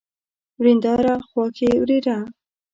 [0.59, 2.17] ورېنداره، خواښې، ورېره